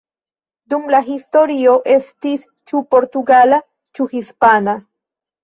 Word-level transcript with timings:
Dum 0.73 0.87
la 0.95 1.01
historio 1.09 1.73
estis 1.97 2.47
ĉu 2.73 2.83
portugala 2.95 3.61
ĉu 4.01 4.09
hispana. 4.17 4.77